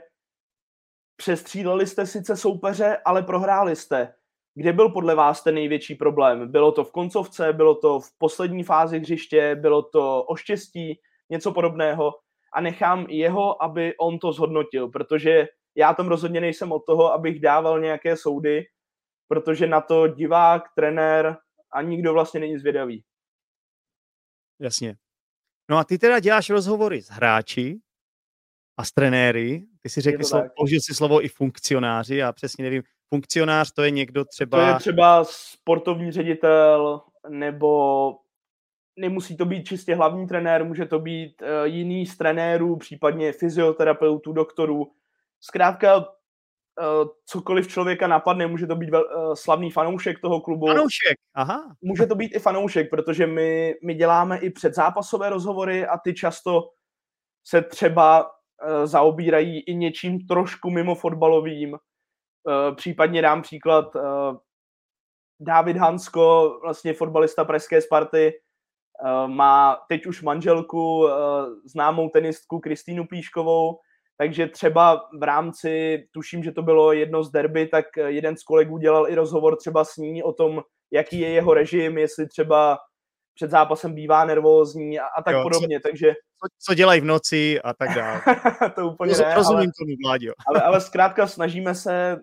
přestříleli 1.16 1.86
jste 1.86 2.06
sice 2.06 2.36
soupeře, 2.36 2.96
ale 3.04 3.22
prohráli 3.22 3.76
jste. 3.76 4.14
Kde 4.54 4.72
byl 4.72 4.88
podle 4.88 5.14
vás 5.14 5.42
ten 5.42 5.54
největší 5.54 5.94
problém? 5.94 6.52
Bylo 6.52 6.72
to 6.72 6.84
v 6.84 6.92
koncovce, 6.92 7.52
bylo 7.52 7.74
to 7.74 8.00
v 8.00 8.18
poslední 8.18 8.64
fázi 8.64 8.98
hřiště, 8.98 9.54
bylo 9.54 9.82
to 9.82 10.22
o 10.22 10.36
štěstí, 10.36 11.00
něco 11.30 11.52
podobného 11.52 12.14
a 12.52 12.60
nechám 12.60 13.06
jeho, 13.08 13.62
aby 13.62 13.96
on 13.96 14.18
to 14.18 14.32
zhodnotil, 14.32 14.88
protože 14.88 15.48
já 15.74 15.94
tam 15.94 16.08
rozhodně 16.08 16.40
nejsem 16.40 16.72
od 16.72 16.86
toho, 16.86 17.12
abych 17.12 17.40
dával 17.40 17.80
nějaké 17.80 18.16
soudy, 18.16 18.64
protože 19.28 19.66
na 19.66 19.80
to 19.80 20.08
divák, 20.08 20.62
trenér 20.74 21.36
a 21.72 21.82
nikdo 21.82 22.12
vlastně 22.12 22.40
není 22.40 22.58
zvědavý. 22.58 23.04
Jasně. 24.60 24.96
No 25.70 25.78
a 25.78 25.84
ty 25.84 25.98
teda 25.98 26.20
děláš 26.20 26.50
rozhovory 26.50 27.02
s 27.02 27.08
hráči, 27.08 27.80
a 28.80 28.84
s 28.84 28.92
trenéry. 28.92 29.66
Ty 29.82 29.88
si 29.88 30.00
řekl, 30.00 30.24
slovo, 30.24 30.48
použil 30.56 30.78
si 30.86 30.94
slovo 30.94 31.24
i 31.24 31.28
funkcionáři, 31.28 32.16
já 32.16 32.32
přesně 32.32 32.64
nevím. 32.64 32.82
Funkcionář 33.08 33.72
to 33.72 33.82
je 33.82 33.90
někdo 33.90 34.24
třeba... 34.24 34.58
To 34.58 34.66
je 34.66 34.74
třeba 34.74 35.24
sportovní 35.24 36.12
ředitel, 36.12 37.00
nebo 37.28 38.10
nemusí 38.96 39.36
to 39.36 39.44
být 39.44 39.64
čistě 39.64 39.94
hlavní 39.94 40.26
trenér, 40.26 40.64
může 40.64 40.86
to 40.86 40.98
být 40.98 41.42
uh, 41.42 41.48
jiný 41.64 42.06
z 42.06 42.16
trenérů, 42.16 42.76
případně 42.76 43.32
fyzioterapeutů, 43.32 44.32
doktorů. 44.32 44.92
Zkrátka, 45.40 45.96
uh, 45.96 46.04
cokoliv 47.26 47.68
člověka 47.68 48.06
napadne, 48.06 48.46
může 48.46 48.66
to 48.66 48.76
být 48.76 48.90
vel, 48.90 49.04
uh, 49.16 49.34
slavný 49.34 49.70
fanoušek 49.70 50.20
toho 50.20 50.40
klubu. 50.40 50.66
Fanoušek, 50.66 51.18
aha. 51.34 51.76
Může 51.82 52.06
to 52.06 52.14
být 52.14 52.34
i 52.34 52.38
fanoušek, 52.38 52.90
protože 52.90 53.26
my, 53.26 53.74
my 53.84 53.94
děláme 53.94 54.38
i 54.38 54.50
předzápasové 54.50 55.30
rozhovory 55.30 55.86
a 55.86 55.98
ty 55.98 56.14
často 56.14 56.70
se 57.44 57.62
třeba 57.62 58.30
Eh, 58.62 58.86
zaobírají 58.86 59.60
i 59.60 59.74
něčím 59.74 60.26
trošku 60.26 60.70
mimo 60.70 60.94
fotbalovým. 60.94 61.74
Eh, 61.74 62.74
případně 62.74 63.22
dám 63.22 63.42
příklad 63.42 63.96
eh, 63.96 64.00
David 65.40 65.76
Hansko, 65.76 66.58
vlastně 66.62 66.94
fotbalista 66.94 67.44
Pražské 67.44 67.80
Sparty, 67.80 68.32
má 69.26 69.78
teď 69.88 70.06
už 70.06 70.22
manželku, 70.22 71.08
známou 71.64 72.08
tenistku 72.08 72.58
Kristýnu 72.58 73.06
Píškovou, 73.06 73.78
takže 74.18 74.46
třeba 74.46 75.02
v 75.18 75.22
rámci, 75.22 76.04
tuším, 76.10 76.44
že 76.44 76.52
to 76.52 76.62
bylo 76.62 76.92
jedno 76.92 77.24
z 77.24 77.30
derby, 77.30 77.66
tak 77.66 77.84
jeden 78.06 78.36
z 78.36 78.42
kolegů 78.42 78.78
dělal 78.78 79.08
i 79.08 79.14
rozhovor 79.14 79.56
třeba 79.56 79.84
s 79.84 79.96
ní 79.96 80.22
o 80.22 80.32
tom, 80.32 80.62
jaký 80.92 81.20
je 81.20 81.28
jeho 81.28 81.54
režim, 81.54 81.98
jestli 81.98 82.28
třeba 82.28 82.78
před 83.34 83.50
zápasem 83.50 83.94
bývá 83.94 84.24
nervózní 84.24 85.00
a, 85.00 85.04
a 85.18 85.22
tak 85.22 85.34
jo, 85.34 85.42
podobně, 85.42 85.80
co, 85.80 85.88
takže... 85.88 86.08
Co, 86.12 86.48
co 86.58 86.74
dělají 86.74 87.00
v 87.00 87.04
noci 87.04 87.60
a 87.60 87.74
tak 87.74 87.94
dále. 87.94 88.20
to 88.74 88.86
úplně 88.86 89.14
ne, 89.18 89.34
Rozumím 89.34 89.58
ale, 89.58 89.72
tomu, 89.78 89.96
Vláďo. 90.04 90.32
ale, 90.46 90.62
ale 90.62 90.80
zkrátka 90.80 91.26
snažíme 91.26 91.74
se 91.74 92.16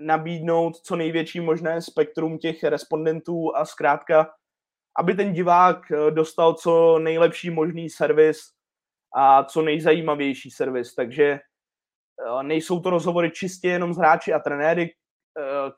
nabídnout 0.00 0.76
co 0.76 0.96
největší 0.96 1.40
možné 1.40 1.82
spektrum 1.82 2.38
těch 2.38 2.64
respondentů 2.64 3.56
a 3.56 3.64
zkrátka 3.64 4.30
aby 4.98 5.14
ten 5.14 5.32
divák 5.32 5.90
eh, 5.90 6.10
dostal 6.10 6.54
co 6.54 6.98
nejlepší 6.98 7.50
možný 7.50 7.90
servis 7.90 8.38
a 9.16 9.44
co 9.44 9.62
nejzajímavější 9.62 10.50
servis. 10.50 10.94
Takže 10.94 11.24
eh, 11.24 12.42
nejsou 12.42 12.80
to 12.80 12.90
rozhovory 12.90 13.30
čistě 13.30 13.68
jenom 13.68 13.94
z 13.94 13.96
hráči 13.96 14.32
a 14.32 14.38
trenéry, 14.38 14.94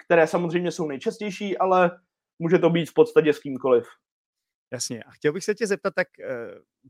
které 0.04 0.26
samozřejmě 0.26 0.72
jsou 0.72 0.88
nejčastější, 0.88 1.58
ale 1.58 2.00
může 2.38 2.58
to 2.58 2.70
být 2.70 2.90
v 2.90 2.94
podstatě 2.94 3.32
s 3.32 3.38
kýmkoliv. 3.38 3.88
Jasně. 4.72 5.02
A 5.02 5.10
chtěl 5.10 5.32
bych 5.32 5.44
se 5.44 5.54
tě 5.54 5.66
zeptat, 5.66 5.94
tak 5.94 6.08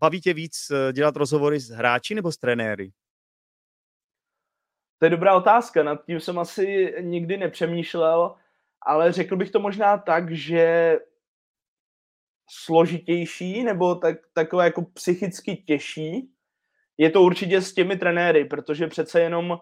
baví 0.00 0.20
tě 0.20 0.34
víc 0.34 0.72
dělat 0.92 1.16
rozhovory 1.16 1.60
s 1.60 1.70
hráči 1.70 2.14
nebo 2.14 2.32
s 2.32 2.36
trenéry? 2.36 2.92
To 4.98 5.06
je 5.06 5.10
dobrá 5.10 5.36
otázka, 5.36 5.82
nad 5.82 6.04
tím 6.04 6.20
jsem 6.20 6.38
asi 6.38 6.94
nikdy 7.00 7.36
nepřemýšlel, 7.36 8.34
ale 8.86 9.12
řekl 9.12 9.36
bych 9.36 9.50
to 9.50 9.60
možná 9.60 9.98
tak, 9.98 10.30
že 10.30 10.98
složitější 12.50 13.64
nebo 13.64 13.94
tak, 13.94 14.16
takové 14.32 14.64
jako 14.64 14.82
psychicky 14.82 15.56
těžší 15.56 16.30
je 16.98 17.10
to 17.10 17.22
určitě 17.22 17.62
s 17.62 17.74
těmi 17.74 17.96
trenéry, 17.96 18.44
protože 18.44 18.86
přece 18.86 19.20
jenom 19.20 19.58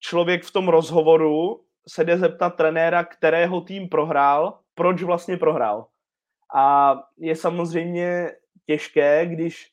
člověk 0.00 0.44
v 0.44 0.52
tom 0.52 0.68
rozhovoru 0.68 1.64
se 1.88 2.04
jde 2.04 2.18
zeptat 2.18 2.50
trenéra, 2.50 3.04
kterého 3.04 3.60
tým 3.60 3.88
prohrál, 3.88 4.60
proč 4.74 5.02
vlastně 5.02 5.36
prohrál. 5.36 5.86
A 6.54 6.94
je 7.18 7.36
samozřejmě 7.36 8.30
těžké, 8.66 9.26
když 9.26 9.72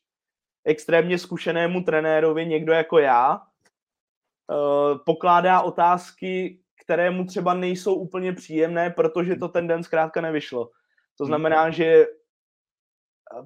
extrémně 0.66 1.18
zkušenému 1.18 1.84
trenérovi 1.84 2.46
někdo 2.46 2.74
jako 2.74 3.00
já 3.00 3.36
uh, 3.36 4.98
pokládá 5.06 5.62
otázky, 5.62 6.60
které 6.86 7.12
mu 7.12 7.26
třeba 7.26 7.54
nejsou 7.54 7.96
úplně 7.96 8.34
příjemné, 8.34 8.90
protože 8.90 9.36
to 9.36 9.48
ten 9.48 9.68
den 9.68 9.84
zkrátka 9.84 10.22
nevyšlo. 10.22 10.70
To 11.18 11.24
hmm. 11.24 11.28
znamená, 11.28 11.70
že 11.70 11.86
eh, 11.86 12.08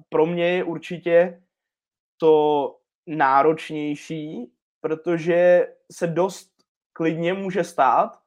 pro 0.08 0.26
mě 0.26 0.44
je 0.44 0.64
určitě 0.64 1.42
to 2.20 2.74
náročnější, 3.06 4.52
protože 4.80 5.68
se 5.92 6.06
dost 6.06 6.50
klidně 6.92 7.34
může 7.34 7.64
stát, 7.64 8.18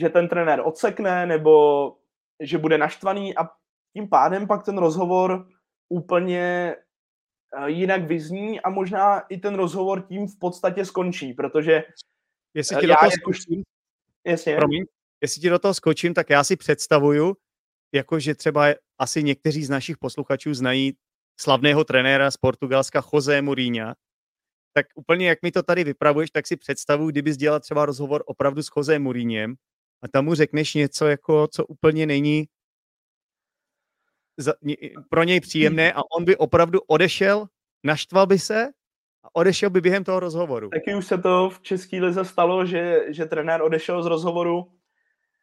že 0.00 0.08
ten 0.08 0.28
trenér 0.28 0.62
odsekne 0.64 1.26
nebo 1.26 1.96
že 2.42 2.58
bude 2.58 2.78
naštvaný 2.78 3.36
a 3.36 3.48
tím 3.96 4.08
pádem 4.08 4.46
pak 4.46 4.64
ten 4.64 4.78
rozhovor 4.78 5.48
úplně 5.88 6.76
eh, 7.56 7.70
jinak 7.70 8.04
vyzní 8.04 8.60
a 8.60 8.70
možná 8.70 9.20
i 9.20 9.38
ten 9.38 9.54
rozhovor 9.54 10.06
tím 10.06 10.28
v 10.28 10.38
podstatě 10.38 10.84
skončí, 10.84 11.32
protože 11.32 11.84
Jestli 12.54 12.76
ti 12.76 12.86
do 12.86 12.94
toho 12.94 13.10
jako... 13.10 13.20
skočím, 13.20 13.62
Jasně. 14.26 14.56
Promiň, 14.56 14.84
jestli 15.22 15.40
ti 15.40 15.50
do 15.50 15.58
toho 15.58 15.74
skočím, 15.74 16.14
tak 16.14 16.30
já 16.30 16.44
si 16.44 16.56
představuju, 16.56 17.36
jako 17.96 18.20
že 18.20 18.34
třeba 18.34 18.66
asi 18.98 19.22
někteří 19.22 19.64
z 19.64 19.70
našich 19.70 19.98
posluchačů 19.98 20.54
znají 20.54 20.96
slavného 21.40 21.84
trenéra 21.84 22.30
z 22.30 22.36
Portugalska 22.36 23.02
José 23.12 23.42
Mourinho, 23.42 23.94
tak 24.72 24.86
úplně 24.94 25.28
jak 25.28 25.42
mi 25.42 25.52
to 25.52 25.62
tady 25.62 25.84
vypravuješ, 25.84 26.30
tak 26.30 26.46
si 26.46 26.56
představuju, 26.56 27.10
kdyby 27.10 27.32
dělal 27.32 27.60
třeba 27.60 27.86
rozhovor 27.86 28.22
opravdu 28.26 28.62
s 28.62 28.70
José 28.76 28.98
Mourinhem 28.98 29.54
a 30.02 30.08
tam 30.08 30.24
mu 30.24 30.34
řekneš 30.34 30.74
něco, 30.74 31.06
jako, 31.06 31.48
co 31.48 31.66
úplně 31.66 32.06
není 32.06 32.48
za, 34.36 34.54
pro 35.10 35.22
něj 35.22 35.40
příjemné 35.40 35.92
a 35.92 36.00
on 36.18 36.24
by 36.24 36.36
opravdu 36.36 36.80
odešel, 36.86 37.46
naštval 37.84 38.26
by 38.26 38.38
se 38.38 38.68
a 39.22 39.28
odešel 39.32 39.70
by 39.70 39.80
během 39.80 40.04
toho 40.04 40.20
rozhovoru. 40.20 40.70
Taky 40.70 40.94
už 40.94 41.06
se 41.06 41.18
to 41.18 41.50
v 41.50 41.60
České 41.60 42.00
lize 42.00 42.24
stalo, 42.24 42.66
že, 42.66 43.04
že 43.08 43.26
trenér 43.26 43.62
odešel 43.62 44.02
z 44.02 44.06
rozhovoru. 44.06 44.72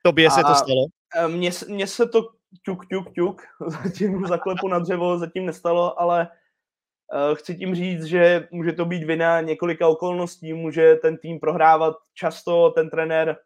Tobě 0.03 0.31
se 0.31 0.41
to 0.41 0.55
stalo? 0.55 0.85
Mně, 1.27 1.51
mně 1.67 1.87
se 1.87 2.07
to 2.07 2.29
ťuk, 2.61 2.87
ťuk, 2.87 3.13
ťuk, 3.13 3.41
zatím 3.83 4.27
zaklepu 4.27 4.67
na 4.67 4.79
dřevo, 4.79 5.17
zatím 5.17 5.45
nestalo, 5.45 6.01
ale 6.01 6.27
uh, 6.27 7.35
chci 7.35 7.55
tím 7.55 7.75
říct, 7.75 8.03
že 8.03 8.47
může 8.51 8.73
to 8.73 8.85
být 8.85 9.03
vina 9.03 9.41
několika 9.41 9.87
okolností, 9.87 10.53
může 10.53 10.95
ten 10.95 11.17
tým 11.17 11.39
prohrávat 11.39 11.95
často, 12.13 12.71
ten 12.71 12.89
trenér 12.89 13.37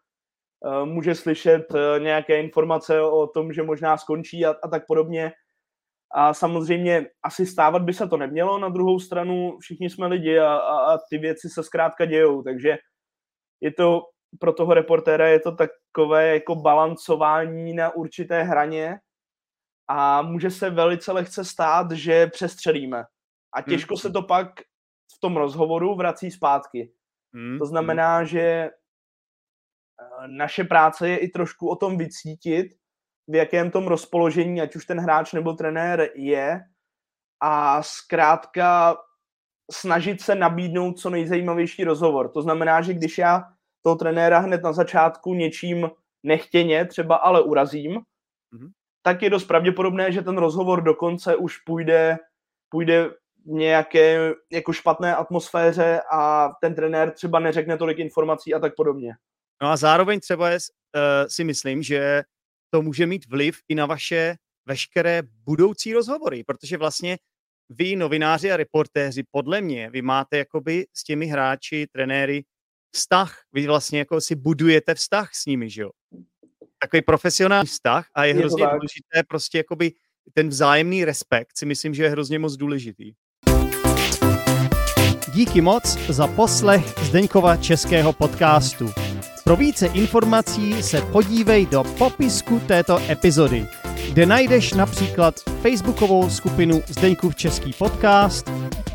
uh, 0.65 0.85
může 0.85 1.15
slyšet 1.15 1.73
uh, 1.73 2.03
nějaké 2.03 2.39
informace 2.39 3.01
o 3.01 3.27
tom, 3.27 3.53
že 3.53 3.63
možná 3.63 3.97
skončí 3.97 4.45
a, 4.45 4.55
a 4.63 4.67
tak 4.67 4.87
podobně. 4.87 5.31
A 6.15 6.33
samozřejmě 6.33 7.05
asi 7.23 7.45
stávat 7.45 7.81
by 7.81 7.93
se 7.93 8.07
to 8.07 8.17
nemělo, 8.17 8.59
na 8.59 8.69
druhou 8.69 8.99
stranu 8.99 9.57
všichni 9.59 9.89
jsme 9.89 10.07
lidi 10.07 10.39
a, 10.39 10.55
a, 10.55 10.93
a 10.93 10.97
ty 11.09 11.17
věci 11.17 11.49
se 11.49 11.63
zkrátka 11.63 12.05
dějou, 12.05 12.43
takže 12.43 12.77
je 13.61 13.73
to 13.73 14.01
pro 14.39 14.53
toho 14.53 14.73
reportéra 14.73 15.27
je 15.27 15.39
to 15.39 15.51
takové 15.55 16.27
jako 16.33 16.55
balancování 16.55 17.73
na 17.73 17.95
určité 17.95 18.43
hraně 18.43 18.99
a 19.87 20.21
může 20.21 20.51
se 20.51 20.69
velice 20.69 21.11
lehce 21.11 21.45
stát, 21.45 21.91
že 21.91 22.27
přestřelíme. 22.27 23.03
A 23.53 23.59
hmm. 23.59 23.65
těžko 23.69 23.93
hmm. 23.93 23.99
se 24.01 24.09
to 24.09 24.21
pak 24.21 24.47
v 25.17 25.19
tom 25.21 25.37
rozhovoru 25.37 25.95
vrací 25.95 26.31
zpátky. 26.31 26.91
Hmm. 27.33 27.59
To 27.59 27.65
znamená, 27.65 28.23
že 28.23 28.39
eh, 28.39 28.71
naše 30.27 30.63
práce 30.63 31.09
je 31.09 31.17
i 31.17 31.27
trošku 31.27 31.69
o 31.69 31.75
tom 31.75 31.97
vycítit, 31.97 32.67
v 33.27 33.35
jakém 33.35 33.71
tom 33.71 33.87
rozpoložení, 33.87 34.61
ať 34.61 34.75
už 34.75 34.85
ten 34.85 34.99
hráč 34.99 35.33
nebo 35.33 35.53
trenér 35.53 36.09
je 36.15 36.61
a 37.41 37.83
zkrátka 37.83 38.97
snažit 39.71 40.21
se 40.21 40.35
nabídnout 40.35 40.99
co 40.99 41.09
nejzajímavější 41.09 41.83
rozhovor. 41.83 42.31
To 42.31 42.41
znamená, 42.41 42.81
že 42.81 42.93
když 42.93 43.17
já 43.17 43.43
toho 43.87 43.95
trenéra 43.95 44.39
hned 44.39 44.63
na 44.63 44.73
začátku 44.73 45.33
něčím 45.33 45.89
nechtěně 46.23 46.85
třeba 46.85 47.15
ale 47.15 47.41
urazím, 47.41 47.91
mm-hmm. 47.95 48.69
tak 49.01 49.21
je 49.21 49.29
dost 49.29 49.45
pravděpodobné, 49.45 50.11
že 50.11 50.21
ten 50.21 50.37
rozhovor 50.37 50.83
dokonce 50.83 51.35
už 51.35 51.57
půjde, 51.57 52.17
půjde 52.69 53.09
v 53.45 53.49
nějaké 53.49 54.33
jako 54.51 54.73
špatné 54.73 55.15
atmosféře 55.15 56.01
a 56.11 56.51
ten 56.61 56.75
trenér 56.75 57.11
třeba 57.11 57.39
neřekne 57.39 57.77
tolik 57.77 57.99
informací 57.99 58.53
a 58.53 58.59
tak 58.59 58.75
podobně. 58.75 59.15
No 59.61 59.69
a 59.69 59.77
zároveň 59.77 60.19
třeba 60.19 60.49
je, 60.49 60.57
uh, 60.57 61.27
si 61.27 61.43
myslím, 61.43 61.83
že 61.83 62.23
to 62.69 62.81
může 62.81 63.05
mít 63.05 63.29
vliv 63.29 63.59
i 63.69 63.75
na 63.75 63.85
vaše 63.85 64.35
veškeré 64.65 65.21
budoucí 65.45 65.93
rozhovory, 65.93 66.43
protože 66.43 66.77
vlastně 66.77 67.17
vy, 67.69 67.95
novináři 67.95 68.51
a 68.51 68.57
reportéři, 68.57 69.23
podle 69.31 69.61
mě, 69.61 69.89
vy 69.89 70.01
máte 70.01 70.37
jakoby 70.37 70.85
s 70.93 71.03
těmi 71.03 71.25
hráči, 71.25 71.87
trenéry 71.91 72.43
vztah. 72.91 73.37
Vy 73.53 73.67
vlastně 73.67 73.99
jako 73.99 74.21
si 74.21 74.35
budujete 74.35 74.95
vztah 74.95 75.29
s 75.33 75.45
nimi, 75.45 75.69
že 75.69 75.81
jo? 75.81 75.89
Takový 76.79 77.01
profesionální 77.01 77.67
vztah 77.67 78.07
a 78.15 78.25
je, 78.25 78.29
je 78.29 78.33
hrozně 78.33 78.63
důležité 78.65 79.23
prostě 79.27 79.57
jakoby 79.57 79.91
ten 80.33 80.49
vzájemný 80.49 81.05
respekt 81.05 81.57
si 81.57 81.65
myslím, 81.65 81.93
že 81.93 82.03
je 82.03 82.09
hrozně 82.09 82.39
moc 82.39 82.57
důležitý. 82.57 83.13
Díky 85.33 85.61
moc 85.61 85.97
za 86.09 86.27
poslech 86.27 86.99
Zdeňkova 87.03 87.57
českého 87.57 88.13
podcastu. 88.13 88.89
Pro 89.43 89.55
více 89.55 89.87
informací 89.87 90.83
se 90.83 91.01
podívej 91.01 91.65
do 91.65 91.83
popisku 91.83 92.59
této 92.59 92.99
epizody, 93.09 93.67
kde 94.09 94.25
najdeš 94.25 94.73
například 94.73 95.35
facebookovou 95.61 96.29
skupinu 96.29 96.81
Zdeňkův 96.87 97.35
český 97.35 97.73
podcast, 97.73 98.49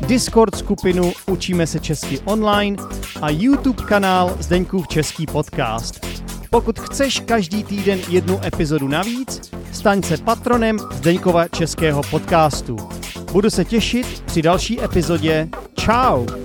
Discord 0.07 0.55
skupinu 0.55 1.11
Učíme 1.31 1.67
se 1.67 1.79
česky 1.79 2.19
online 2.19 2.77
a 3.21 3.29
YouTube 3.29 3.83
kanál 3.83 4.37
Zdeňkův 4.39 4.87
český 4.87 5.25
podcast. 5.25 6.07
Pokud 6.49 6.79
chceš 6.79 7.19
každý 7.19 7.63
týden 7.63 7.99
jednu 8.09 8.39
epizodu 8.45 8.87
navíc, 8.87 9.51
staň 9.71 10.03
se 10.03 10.17
patronem 10.17 10.77
Zdeňkova 10.91 11.47
českého 11.47 12.01
podcastu. 12.03 12.77
Budu 13.31 13.49
se 13.49 13.65
těšit 13.65 14.23
při 14.25 14.41
další 14.41 14.83
epizodě. 14.83 15.49
Ciao! 15.79 16.42